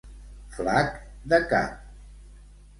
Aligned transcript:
Flac 0.55 0.97
de 1.35 1.41
cap. 1.53 1.79